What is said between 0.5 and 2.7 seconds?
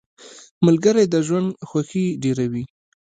ملګری د ژوند خوښي ډېروي.